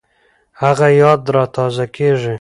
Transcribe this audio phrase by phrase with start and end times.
[0.61, 2.29] هغه یاد را تازه کېږي